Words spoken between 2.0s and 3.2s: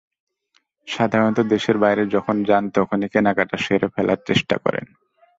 যখন যান, তখনই